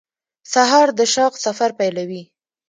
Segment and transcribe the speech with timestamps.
[0.53, 2.23] سهار د شوق سفر پیلوي.